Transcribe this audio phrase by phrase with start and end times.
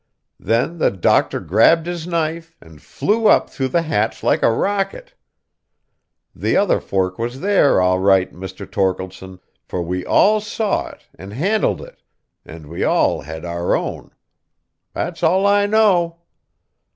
[0.39, 5.13] Then the doctor grabbed his knife, and flew up through the hatch like a rocket.
[6.35, 8.65] The other fork was there all right, Mr.
[8.65, 12.01] Torkeldsen, for we all saw it and handled it;
[12.43, 14.09] and we all had our own.
[14.95, 16.17] That's all I know."